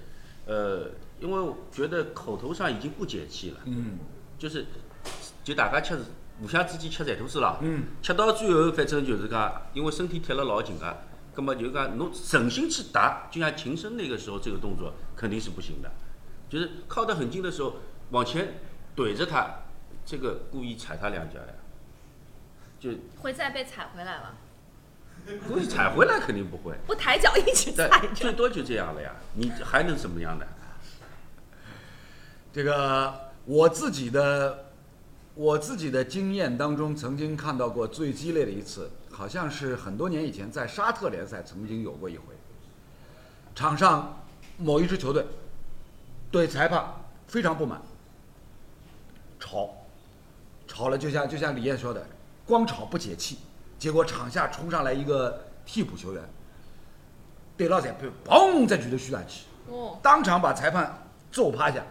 [0.46, 0.92] 呃，
[1.22, 4.00] 因为我觉得口头上已经不解气了，嗯。
[4.38, 4.66] 就是
[5.46, 5.98] 就大家吃
[6.42, 15.92] 互相之间吃馋吐司了，嗯，吃到最后反正就是讲，因为身体贴了老紧个，葛么就讲侬诚心去打，就像秦升那个时候这个动作肯定是不行的，
[16.50, 17.76] 就是靠得很近的时候
[18.10, 18.60] 往前
[18.96, 19.50] 怼着他，
[20.06, 21.54] 这个故意踩他两脚呀，
[22.80, 22.92] 就
[23.22, 24.36] 会再被踩回来了，
[25.48, 26.76] 故意踩回来肯定不会。
[26.86, 28.34] 不抬脚一起踩但最。
[28.34, 30.46] 多就这样了呀，你还能怎么样呢？
[32.54, 34.72] 这个我自己的
[35.36, 42.34] 我自己的经验当中，曾经看到过最激烈的一次，好像是很多年以前在沙特联赛曾经有过一回。
[43.54, 44.20] 场上
[44.58, 45.24] 某一支球队
[46.32, 46.84] 对裁判
[47.28, 47.80] 非常不满，
[49.40, 49.76] 吵，
[50.68, 52.04] 吵了就像就像李艳说的，
[52.48, 53.38] 光吵不解气，
[53.78, 56.24] 结果场下冲上来一个替补球员，
[57.56, 60.98] 对老裁判砰在举头虚上去，哦，当场把裁判
[61.32, 61.84] 揍趴下。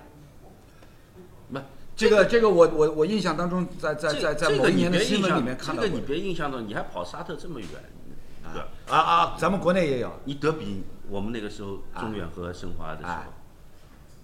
[2.08, 7.68] 不，这个这个我我我印象当中，在在这在在这个你某一年的别印象新闻里面看到过这个你别印象到，你还跑沙特这么远，
[8.52, 8.62] 对？
[8.92, 13.32] 啊啊，咱们国内也有你德比我们那个时候中远和申花的时啊候，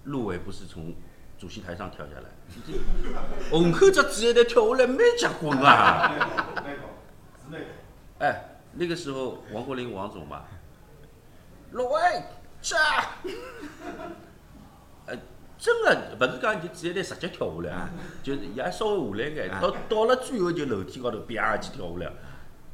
[0.05, 0.95] 陆伟不是从
[1.39, 2.31] 主席台上跳下来，
[3.51, 6.13] 虹口这职业队跳下来蛮结棍啊！
[8.19, 10.45] 哎，那个时候王国林王总嘛，
[11.73, 12.01] 陆伟
[12.63, 13.07] 下，哎，
[15.59, 17.91] 真的不是讲就职业队直接跳下来啊，
[18.23, 19.61] 就是也稍微下来眼，啊。
[19.61, 22.13] 到到了最后就楼梯高头啪去跳下来。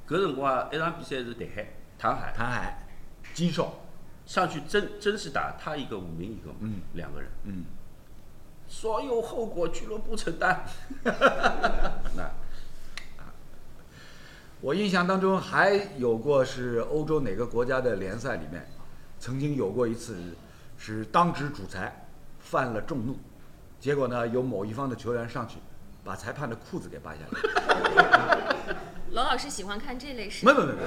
[0.08, 1.68] 搿辰光一场比赛是台海
[1.98, 2.86] 唐海，谭海、
[3.32, 3.80] 金少，
[4.26, 7.64] 上去真真是打他一个五名一个，嗯，两个人，嗯，
[8.66, 10.64] 所有后果俱乐部承担。
[12.16, 12.30] 那。
[14.60, 18.64] 我印象当中还有过是欧洲哪个国家的联赛里面，
[19.18, 20.36] 曾经有过一次
[20.78, 22.01] 是当值主裁
[22.52, 23.16] 犯了众怒，
[23.80, 25.56] 结果呢有某一方的球员上去
[26.04, 28.76] 把裁判的裤子给扒下来。
[29.12, 30.78] 罗老师喜欢看这类事没没没没，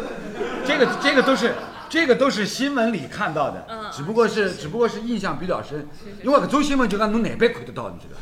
[0.63, 1.56] 这个这个都是
[1.89, 8.19] 这个都是新闻里看到的，嗯只不过是是是只不过是印象比较深，是是因为搿种新闻就讲侬难办看得到，你知道，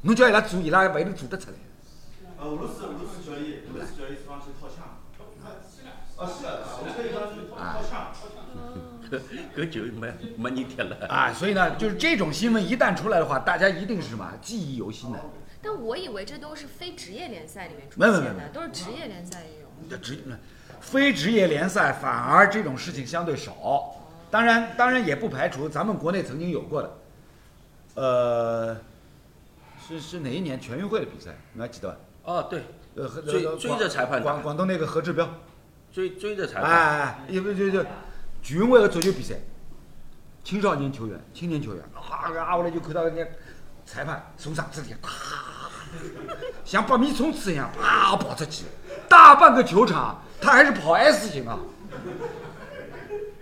[0.00, 1.56] 侬叫伊拉做，伊拉勿一定做得出来。
[2.38, 4.88] 呃，俄罗斯俄罗斯教练，俄罗斯教练方式掏枪。
[6.16, 8.08] 啊，是的，我可以帮助掏枪。
[9.10, 9.20] 搿
[9.56, 11.06] 搿就没没人踢了。
[11.08, 15.18] 啊，所以呢，就是这种新闻一旦出来的话，大家一定是什么记忆犹新的。
[15.62, 19.66] 但我以为这都是非职业联赛里面出没没没没现的，都是职业联赛也有。
[19.88, 20.18] 那职
[20.80, 23.96] 非职业联赛反而这种事情相对少，
[24.30, 26.96] 当然当然也不排除咱们国内曾经有过的，
[27.94, 28.76] 呃，
[29.88, 31.30] 是是哪一年全运会的比赛？
[31.54, 31.96] 你还记得吧？
[32.24, 32.64] 哦，对，
[32.96, 35.26] 呃，和追呃追着裁判广广东那个何志彪，
[35.90, 37.84] 追追着裁哎判，哎哎，因为就就
[38.44, 39.34] 全运会的足球比赛，
[40.44, 43.24] 青少年球员、青年球员，啊啊，后来就看到人家
[43.86, 45.08] 裁判手上这里，啪，
[46.62, 48.64] 像百米冲刺一样，啪跑出去，
[49.08, 51.58] 大半个球场他还是跑 S 型啊。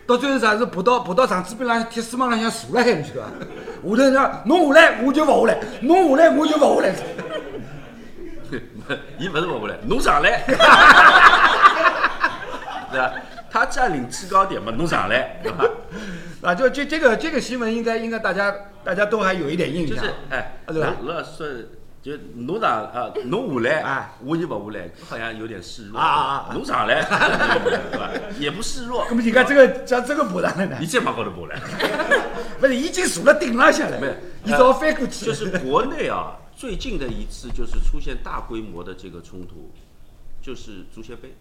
[0.06, 3.28] 到最后啥是跑到跑到场子边上铁丝网浪向坐了海，你晓得伐？
[3.28, 3.34] 下
[3.82, 6.94] 头人家侬下来我就勿下来，侬下来我就勿下来。
[9.18, 10.44] 伊 不是不下来，侬上来，
[12.92, 13.12] 对吧？
[13.52, 15.64] 他占领制高点嘛，侬上来， 对吧？
[16.40, 20.94] 啊，就这这个这个新闻应该应该大家大家都还有一点印象，就是哎，啊对吧？
[21.02, 21.46] 罗老师说，
[22.02, 26.00] 就侬上啊，侬下来啊，我就不下来，好像有点示弱。
[26.00, 26.46] 啊啊啊。
[26.48, 27.02] 啊侬上来，
[27.62, 28.10] 对吧？
[28.40, 29.04] 也不示弱。
[29.10, 30.78] 那，么你看这个像这个爬上来呢。
[30.80, 31.60] 你，再往高头爬来。
[32.58, 34.00] 不是已经坐了顶浪向了。
[34.00, 39.70] 没有，你只要翻过去，就是国内啊，最近的一次就是出现大规模的这个冲突，
[40.40, 41.36] 就是足协杯，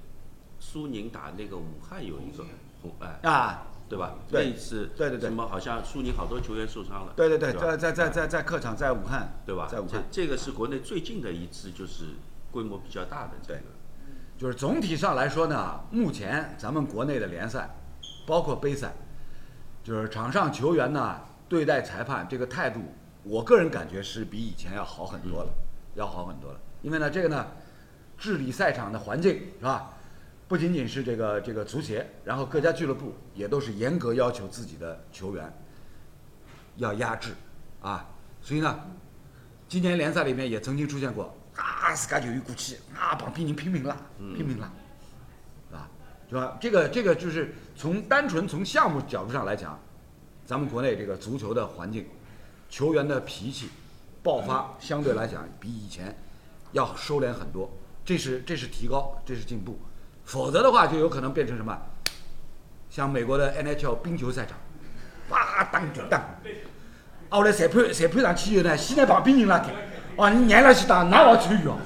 [0.62, 2.46] 苏宁打那个武汉有一个
[2.82, 4.14] 红哎，啊，对吧？
[4.30, 9.68] 对那一次对对对什么好像苏宁好多球员受伤了，对对对，吧在在在在在客场，在武汉，对吧？
[9.70, 12.06] 在武汉，这这个是国内最近的一次，就是
[12.52, 13.62] 规模比较大的这个。
[14.38, 17.76] 就是总体上来说呢，目前咱们国内的联赛，
[18.28, 18.94] 包括杯赛，
[19.84, 22.82] 就是场上球员呢对待裁判这个态度，
[23.24, 25.50] 我个人感觉是比以前要好很多了，
[25.96, 26.60] 要好很多了。
[26.84, 27.48] 因为呢，这个呢，
[28.18, 29.94] 治理赛场的环境是吧？
[30.52, 35.50] 不仅仅是这个这个足协，然后各家俱乐部也都是严格要求自己的球员
[36.76, 37.32] 要压制
[37.82, 38.06] 啊，
[38.42, 38.82] 所以呢，
[39.70, 43.96] 今年联赛里面也曾经出现过啊，自家球员过去啊，旁边人拼命拉，
[44.36, 44.70] 拼命拉，
[45.70, 45.90] 是吧？
[46.30, 46.58] 是吧？
[46.60, 49.80] 这个这个就是从单纯从项目角度上来讲，
[50.46, 52.06] 咱们国内这个足球的环境，
[52.70, 53.70] 球员的脾气
[54.22, 56.14] 爆发相对来讲比以前
[56.74, 57.72] 要收敛很多，
[58.04, 59.80] 这是这是提高，这是进步，
[60.32, 61.78] 否则的话就有可能变成什么？
[62.90, 64.58] 像美国的 NHL 冰球赛场，
[65.30, 66.28] 哇当就当，啊
[67.30, 69.72] 后来裁判裁判上去以后呢，先拿旁边人拉开，
[70.16, 71.78] 哦你让伊去打，哪好参与哦，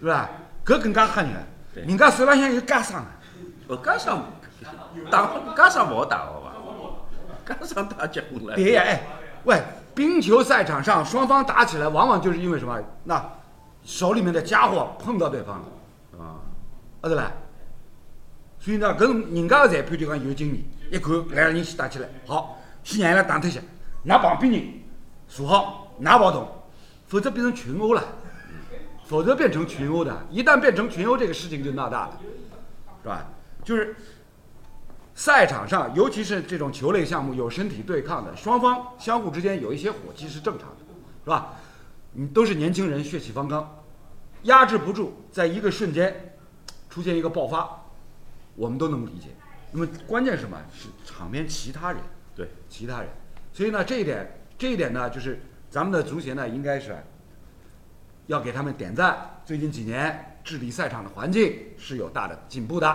[0.00, 0.28] 是吧？
[0.66, 1.32] 搿更加吓人，
[1.86, 3.06] 人家手浪向有加伤啊。
[3.68, 4.24] 哦，加上
[5.08, 6.52] 打加上不好打好吧？
[7.46, 8.56] 加上打结棍了。
[8.56, 9.02] 对呀，哎，
[9.44, 9.62] 喂，
[9.94, 12.76] 冰球赛场上双方打起来，往往就是因为什么？
[13.04, 13.24] 那
[13.84, 15.73] 手里面的家伙碰到对方了，啊，
[17.04, 17.32] 啊对吧？
[18.58, 23.60] 所以呢，搿种人家的裁判就讲有经验，一看两个人先打起来，好，先让伊拉打脱些，
[24.06, 24.62] 㑚旁边人
[25.28, 26.48] 坐好，㑚勿动，
[27.06, 28.02] 否则变成群殴了，
[29.04, 32.20] 否则变成群殴的，一旦变成群殴，这个事情就闹大了，
[33.02, 33.28] 是吧？
[33.62, 33.94] 就是
[35.14, 40.76] 赛场上，尤其是这种球类项目有身体对抗的，双方相互之间有一些火气是正常的，
[41.24, 41.54] 是吧？
[42.12, 43.82] 你都是年轻人，血气方刚，
[44.44, 46.33] 压制不住，在一个瞬间
[46.94, 47.82] 出现一个爆发，
[48.54, 49.30] 我们都能理解。
[49.72, 50.56] 那么关键是什么？
[50.72, 52.00] 是场边其他人，
[52.36, 53.08] 对，其他人。
[53.52, 56.96] 所以呢，这一点，这一点呢，就是咱们的足协呢，应该是
[58.28, 59.40] 要给他们点赞。
[59.44, 62.86] 最近几年治理赛场的环境是有大的进步的，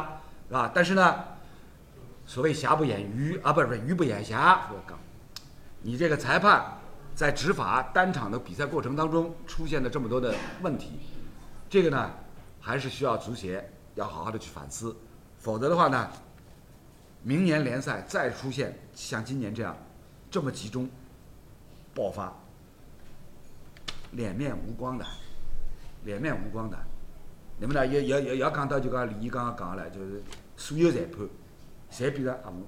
[0.47, 0.71] 是吧？
[0.73, 1.15] 但是呢，
[2.25, 4.69] 所谓瑕不掩瑜啊，不是不是瑜不掩瑕。
[4.71, 4.97] 我靠，
[5.81, 6.77] 你这个裁判
[7.13, 11.01] 在执法单场的比赛过程当中出现了这么多的问题，
[11.69, 12.09] 这个呢，
[12.61, 14.95] 还是需要足协要好好的去反思，
[15.37, 16.09] 否则的话呢，
[17.21, 19.75] 明年联赛再出现像今年这样
[20.31, 20.89] 这么集中
[21.93, 22.33] 爆发，
[24.11, 25.05] 脸面无光的，
[26.05, 26.77] 脸面无光的。
[27.59, 30.23] 那么呢，也也也要讲到就讲李毅刚刚讲了，就是
[30.55, 31.27] 所有裁判
[31.91, 32.65] 侪变成阿姆，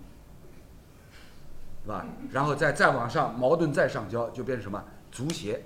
[1.84, 2.06] 是吧？
[2.30, 5.64] 然后再再往上矛盾再上交，就变成什么足协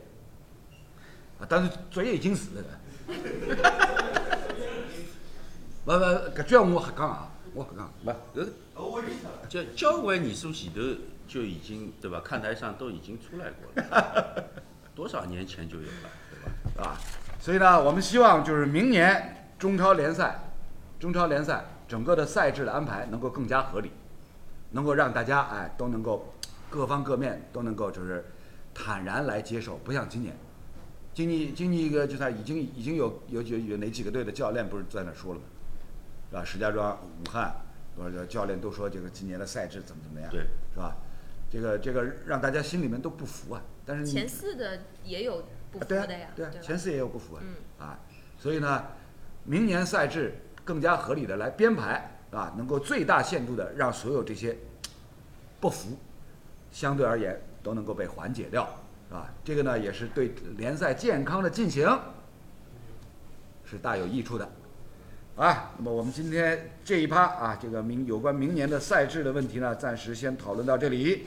[1.40, 1.42] 啊？
[1.50, 2.64] 但是作业已经死了
[5.86, 6.30] 的。
[6.30, 7.92] 不不，搿句闲话我瞎讲啊，我瞎讲。
[8.04, 9.48] 不，搿哦，我理解了。
[9.48, 10.82] 就交关年数前头
[11.28, 12.22] 就已经对吧？
[12.24, 14.44] 看台上都已经出来过了，
[14.96, 16.90] 多少年前就有了，对吧？
[16.90, 16.98] 啊，
[17.40, 20.52] 所以呢，我们希望就是明年中超联赛，
[21.00, 23.92] 中超联赛整个的赛制的安排能够更加合理，
[24.72, 26.34] 能够让大家哎都能够
[26.70, 28.26] 各方各面都能够就是
[28.74, 30.36] 坦然来接受，不像今年，
[31.14, 35.46] 今年今年一个就算已经已经有有有有哪几个队的教练不是在那说了吗？
[36.36, 36.44] 是吧？
[36.44, 37.56] 石家庄、武汉，
[37.98, 40.42] 或者教练都说这个今年的赛制怎么怎么样，对，
[40.74, 40.98] 是吧？
[41.50, 47.56] 这个这个让大家心里面都不服啊，但是前四的也有不服的呀，对啊，吧前四也有不服啊，嗯
[47.88, 48.00] 啊，
[48.38, 48.84] 所以呢，
[49.46, 54.58] 明年赛制更加合理的来编排，啊，能够最大限度的让所有这些
[55.62, 55.98] 不服，
[56.70, 58.68] 相对而言都能够被缓解掉，
[59.08, 59.34] 是吧？
[59.46, 61.88] 这个呢也是对联赛健康的进行
[63.64, 64.50] 是大有益处的。
[65.36, 71.26] 啊，那么我们今天这一趴啊，这个明有关明年的赛制的问题呢，暂时先讨论到这里。